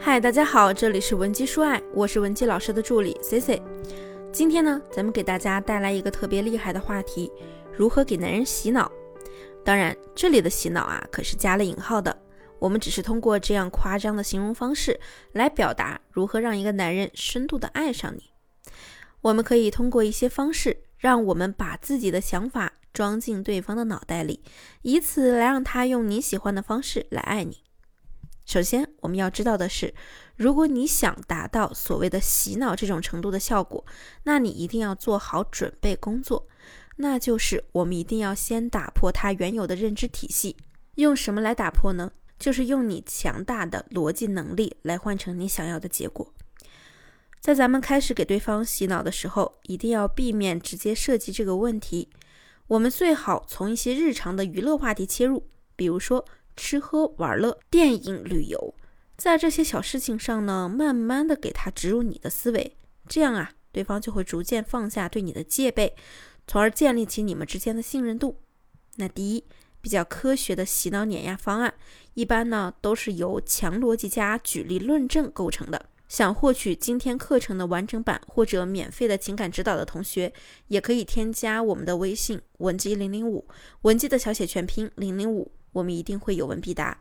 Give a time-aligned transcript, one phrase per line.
[0.00, 3.60] 嗨，大家好，这里是文姬说爱，我是文姬老师的助理 C C。
[4.32, 7.30] 今天呢，咱们给大家带来一个特别厉害的话题：
[7.76, 8.90] 如何给男人洗脑。
[9.64, 12.16] 当然，这里的洗脑啊，可是加了引号的。
[12.60, 14.98] 我们只是通过这样夸张的形容方式
[15.32, 18.30] 来表达如何让一个男人深度的爱上你。
[19.20, 24.42] 我们可以通过一些方式，让我们把自己的想法装进对方的脑袋里，
[24.82, 27.64] 以此来让他用你喜欢的方式来爱你。
[28.48, 29.92] 首先，我们要知道的是，
[30.34, 33.84] 如果你想达到所谓的洗脑这种程度的效果，
[34.22, 36.48] 那你一定要做好准备工作，
[36.96, 40.56] 那就是我们一定要先打破他原有的认知体系。
[40.94, 42.10] 用什么来打破呢？
[42.38, 46.32] 就是用你强大的逻辑能力来换成你想要的结果。
[47.38, 52.08] 在咱们开始给对方洗脑的时候，一定要避免直接涉及这个问题。
[52.68, 56.24] 我们最好从一些日常的娱乐话题切入，比如说。
[56.58, 58.74] 吃喝玩乐、电影、旅游，
[59.16, 62.76] 在这些小事情上呢，慢慢的给他植入你的思维，
[63.08, 65.94] 这样啊，对方就会逐渐放下对你的戒备，
[66.48, 68.40] 从而建立起你们之间的信任度。
[68.96, 69.44] 那第一，
[69.80, 71.72] 比较科学的洗脑碾压方案，
[72.14, 75.86] 一般呢都是由强逻辑加举例论证构成的。
[76.08, 80.32] 想获取今天课程的完整版或者免费的情感指导的同学，
[80.66, 83.46] 也可以添加我们的微信文姬零零五，
[83.82, 85.52] 文姬的小写全拼零零五。
[85.72, 86.98] 我们一定会有问必答。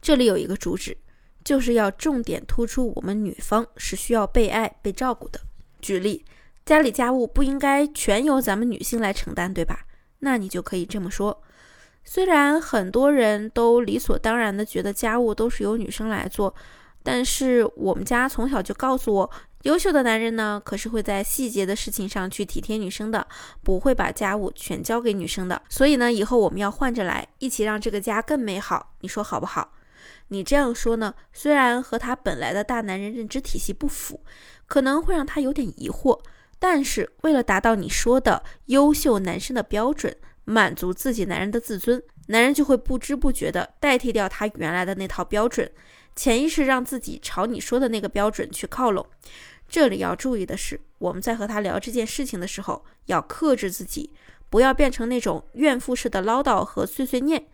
[0.00, 0.96] 这里有一个主旨，
[1.44, 5.40] 就是要重点突出我们女方是需要被爱、被照顾的。
[5.80, 6.24] 举例，
[6.64, 9.86] 家里家务不应该全由咱们女性来承担，对吧？
[10.20, 11.42] 那你就可以这么说：
[12.04, 16.54] 虽然很多人都理所当然的觉得家务都是由女生来做，
[17.02, 19.30] 但是我们家从小就告诉我。
[19.62, 23.26] 优秀的男人呢，可是会在细节的事情上去体贴女生的，
[23.62, 25.60] 不会把家务全交给女生的。
[25.68, 28.94] 所以呢，以后我们要换着来，一起让这个家更美好。
[29.00, 29.74] 你说好不好？
[30.28, 34.22] 你这样说呢，虽然和他本来的大男人认知体系不符，
[34.66, 36.18] 可能会让他有点疑惑，
[36.58, 45.70] 但是为了达到你说的优秀男生的标准，满足自己男人的自尊，男人就会不知不觉的代替掉他原来的那套标准，
[46.20, 49.06] 潜意识让自己朝你说的那个标准去靠拢。
[49.66, 54.10] 这里要注意的是，我们在和他聊这件事情的时候，要克制自己，
[54.50, 57.46] 不要变成那种怨妇式的唠叨和碎碎念。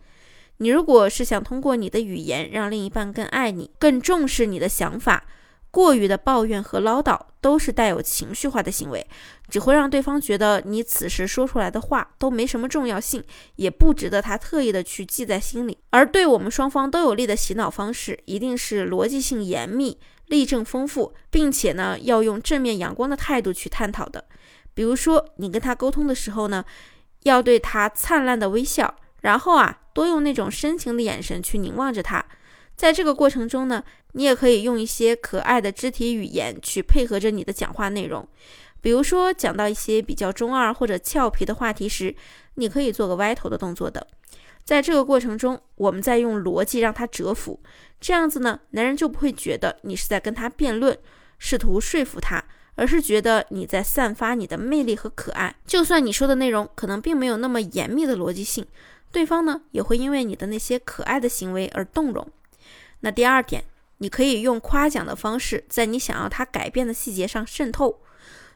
[0.57, 5.23] 你如果是想通过你的语言让另一半更爱你、更重视你的想法，
[5.71, 9.05] 过于的抱怨和唠叨都是带有情绪化的行为，
[9.49, 13.23] 只会让对方觉得你此时说出来的话都没什么重要性，
[13.55, 15.77] 也不值得他特意的去记在心里。
[15.91, 19.99] 而对我们双方都有利的洗脑方式，一定是逻辑性严密。
[20.27, 24.25] 例证丰富，并且呢，要用正面阳光的态度去探讨的。
[24.73, 26.65] 比如说，你跟他沟通的时候呢，
[27.23, 32.25] 要对他灿烂的微笑，然后啊，多用那种深情的眼神去凝望着他。
[32.77, 33.83] 在这个过程中呢，
[34.13, 38.25] 你也可以用一些可爱的肢体语言去配合着你的讲话内容。
[38.79, 42.15] 比如说，讲到一些比较中二或者俏皮的话题时，
[42.53, 44.01] 你可以做个歪头的动作等。
[44.63, 47.59] 在这个过程中，我们在用逻辑让他折服，
[47.99, 50.95] 这样子呢，男人就不会觉得你是在跟他辩论，
[51.39, 52.43] 试图说服他，
[52.75, 55.55] 而是觉得你在散发你的魅力和可爱。
[55.65, 58.63] 就算你说的内容可能并没有那么严密的逻辑性，
[59.11, 62.27] 对方呢也会因为你的那些可爱的行为而动容。
[63.01, 63.63] 那第二点，
[63.97, 68.01] 你可以用夸奖的方式，在你想要他改变的细节上渗透。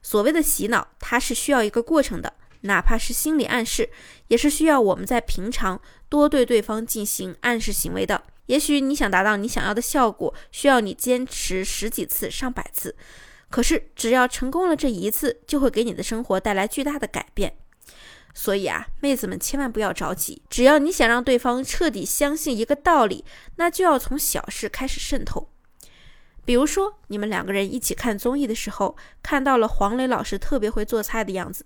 [0.01, 2.33] 所谓的洗脑，它是需要一个过程的。
[2.61, 3.89] 哪怕是心理暗示，
[4.27, 8.23] 也是需要我们在平常多对对方进行暗示行为的。
[8.47, 12.95] 也许你想达到你想要的效果，需要你坚持十几次、上百次。
[13.49, 17.55] 可是只要成功了这一次，就会给你的生活带来巨大的改变。
[18.33, 23.25] 所以啊，妹子们千万不要着急，只要你想让对方彻底相信一个道理，
[23.57, 25.49] 那就要从小事开始渗透。
[26.43, 31.65] 比如说，你们两个人一起看综艺的时候，看到了黄磊老师特别会做菜的样子。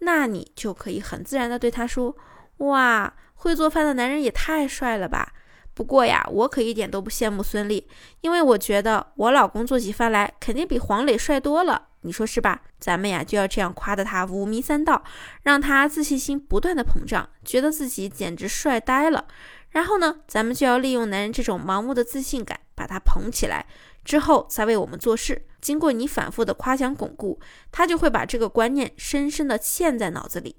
[0.00, 2.14] 那你就可以很自然的对他说
[2.58, 5.32] ：“哇，会做饭的男人也太帅了吧！
[5.72, 7.84] 不过呀，我可一点都不羡慕孙俪，
[8.20, 11.88] 因为我觉得我老公做起饭来肯定比黄磊帅多了。
[12.04, 12.62] 你说是吧？
[12.78, 15.02] 咱们呀就要这样夸的他五迷三道，
[15.42, 19.26] 让他自信心不断的膨胀，觉得自己简直帅呆了。
[19.70, 23.66] 然后呢，咱们就要利用男人这种盲目的自信感，把他捧起来。”
[24.04, 27.40] 之后再为我们做事，经过你反复的夸奖巩固，
[27.72, 30.56] 他就会把这个观念深深的嵌在脑子里。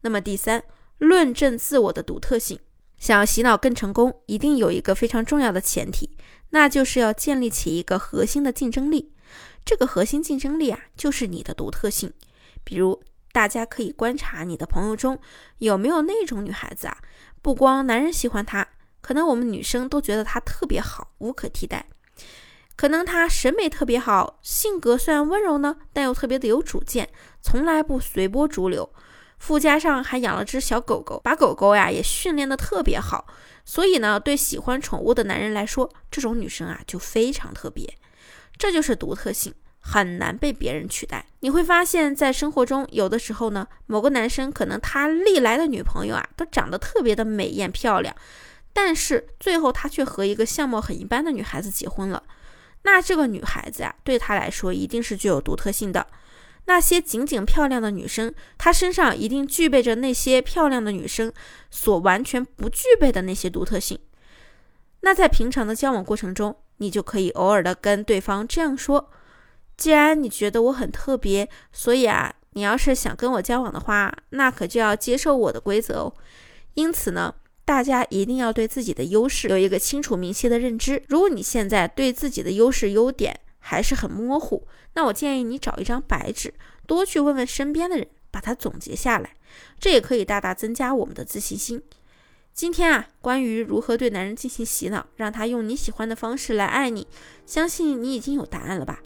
[0.00, 0.64] 那么第三，
[0.98, 2.58] 论证自我的独特性，
[2.98, 6.18] 想要洗脑更成功，一定有一个非常重要的前提，
[6.50, 9.11] 那就是要建立起一个核心的竞争力。
[9.64, 12.12] 这个核心竞争力啊，就是你的独特性。
[12.64, 15.18] 比如，大家可以观察你的朋友中
[15.58, 16.98] 有没有那种女孩子啊，
[17.40, 18.68] 不光男人喜欢她。
[19.00, 21.86] 可能我们女生都觉得她特别好，无可替代。
[22.76, 27.08] 可能她审美特别好，性格虽然温柔呢，但又特别的有主见，
[27.40, 28.92] 从来不随波逐流。
[29.38, 33.26] 附加上还养了只小狗狗，把狗狗呀也训练的特别好。
[33.64, 37.92] 所以呢，对喜欢宠物的男人来说，这种女生啊就非常特别。
[38.56, 41.26] 这就是独特性，很难被别人取代。
[41.40, 48.14] 你会发现在生活中，有的时候呢，某个男生可能他历来的女朋友啊都长得特别的美艳漂亮，
[48.72, 52.22] 但是最后他却和一个相貌很一般的女孩子结婚了。
[52.84, 56.06] 那这个女孩子呀，对他来说一定是具有独特性的。
[56.66, 61.32] 那些仅仅漂亮的女生，她身上一定具备着那些漂亮的女生
[61.72, 63.98] 所完全不具备的那些独特性。
[65.00, 69.08] 那在平常的交往过程中，你就可以偶尔的跟对方这样说
[69.78, 76.12] ：“既然你觉得我很特别，所以啊，你要是想跟我交往的话，那可就要接受我的规则哦。”
[76.74, 77.34] 因此呢。
[77.64, 81.00] 大家一定要对自己的优势有一个清楚明晰的认知。
[81.06, 86.52] 如果你现在对自己的优势优点还是很模糊，那我建议你找一张白纸，
[86.88, 89.36] 多去问问身边的人，把它总结下来，
[89.78, 91.80] 这也可以大大增加我们的自信心。
[92.54, 97.06] 今天啊，关于如何对男人进行洗脑，让他用你喜欢的方式来爱你，
[97.46, 99.00] 相信你已经有答案了吧？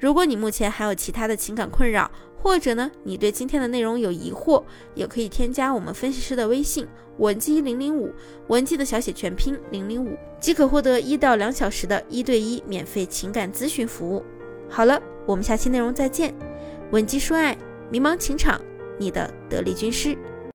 [0.00, 2.10] 如果你目前还有其他的情感困扰，
[2.42, 4.64] 或者呢，你对今天的内容有疑惑，
[4.96, 6.84] 也可以添加我们分析师的微信
[7.18, 8.12] 文姬零零五，
[8.48, 14.24] 文姬的小写全拼零零五，即可获得一到两小时的一对一免费情感咨询服务。
[14.68, 16.34] 好了，我们下期内容再见，
[16.90, 17.56] 文姬说爱，
[17.90, 18.60] 迷茫情场，
[18.98, 20.18] 你的得力军师。